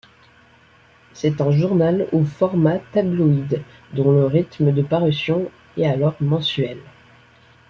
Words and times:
C'est 1.13 1.41
un 1.41 1.51
journal 1.51 2.07
au 2.11 2.23
format 2.25 2.79
tabloïd 2.79 3.61
dont 3.93 4.11
le 4.11 4.25
rythme 4.25 4.71
de 4.71 4.81
parution 4.81 5.51
est 5.77 5.85
alors 5.85 6.15
mensuel. 6.19 6.79